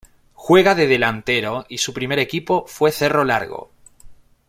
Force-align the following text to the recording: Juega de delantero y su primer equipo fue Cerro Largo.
Juega 0.33 0.73
de 0.73 0.87
delantero 0.87 1.67
y 1.69 1.77
su 1.77 1.93
primer 1.93 2.17
equipo 2.17 2.65
fue 2.67 2.91
Cerro 2.91 3.23
Largo. 3.23 3.69